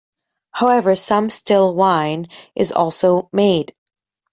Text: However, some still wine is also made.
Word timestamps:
However, 0.49 0.95
some 0.95 1.29
still 1.29 1.75
wine 1.75 2.25
is 2.55 2.71
also 2.71 3.29
made. 3.31 3.75